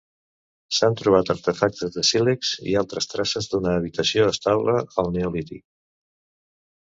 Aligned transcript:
S'han 0.77 0.95
trobat 1.01 1.27
artefactes 1.33 1.91
de 1.97 2.03
sílex 2.07 2.53
i 2.71 2.73
altres 2.81 3.07
traces 3.11 3.49
d'una 3.51 3.75
habitació 3.81 4.25
estable 4.33 4.75
al 5.03 5.11
neolític. 5.19 5.63